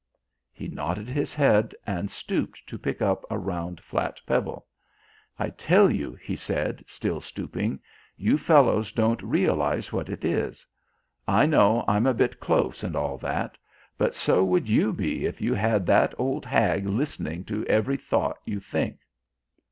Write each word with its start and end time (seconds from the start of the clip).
He 0.51 0.67
nodded 0.67 1.07
his 1.09 1.35
head 1.35 1.75
and 1.85 2.09
stooped 2.09 2.65
to 2.65 2.79
pick 2.79 3.03
up 3.03 3.23
a 3.29 3.37
round 3.37 3.79
flat 3.81 4.19
pebble. 4.25 4.65
"I 5.37 5.49
tell 5.51 5.91
you," 5.91 6.15
he 6.15 6.35
said, 6.35 6.83
still 6.87 7.21
stooping, 7.21 7.79
"you 8.17 8.39
fellows 8.39 8.91
don't 8.91 9.21
realise 9.21 9.93
what 9.93 10.09
it 10.09 10.25
is. 10.25 10.65
I 11.27 11.45
know 11.45 11.85
I'm 11.87 12.07
a 12.07 12.15
bit 12.15 12.39
close 12.39 12.83
and 12.83 12.95
all 12.95 13.19
that. 13.19 13.59
But 13.95 14.15
so 14.15 14.43
would 14.43 14.67
you 14.67 14.91
be 14.91 15.27
if 15.27 15.39
you 15.39 15.53
had 15.53 15.85
that 15.85 16.15
old 16.17 16.47
hag 16.47 16.87
listening 16.87 17.43
to 17.45 17.63
every 17.67 17.97
thought 17.97 18.39
you 18.43 18.59
think." 18.59 18.97